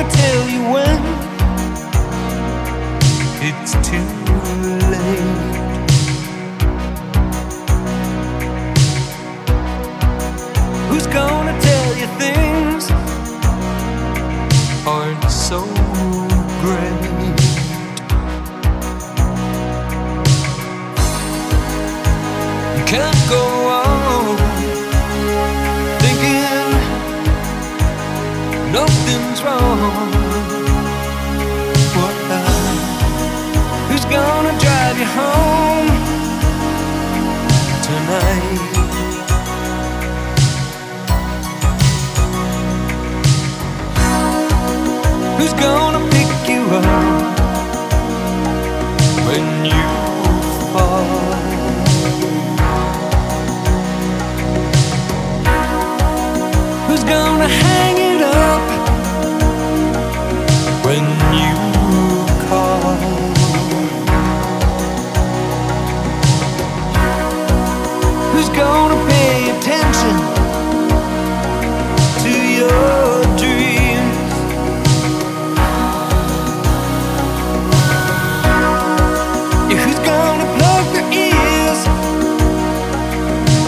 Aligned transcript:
never 0.00 0.16
tell 0.16 0.48
you 0.48 0.62
when 0.72 1.02
it's 3.42 3.72
too 3.88 4.08
late. 4.90 5.60
Who's 10.88 11.06
gonna 11.06 11.60
tell 11.60 11.96
you 11.96 12.06
things 12.18 12.90
aren't 14.86 15.30
so 15.30 15.64
great? 16.62 17.00
You 22.78 22.84
can't 22.86 23.28
go. 23.28 23.59
Wrong. 29.44 30.19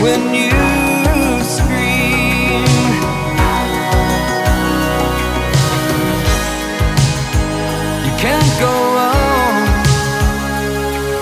When 0.03 0.35
you 0.35 0.51
scream? 1.45 2.65
You 8.07 8.13
can't 8.25 8.53
go 8.67 8.75
on 9.11 9.55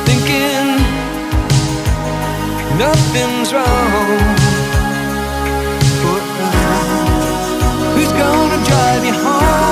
thinking 0.07 0.67
nothing's 2.79 3.53
wrong. 3.53 4.21
Who's 7.95 8.13
gonna 8.13 8.65
drive 8.65 9.05
you 9.05 9.13
home 9.13 9.70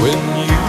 when 0.00 0.12
you 0.38 0.67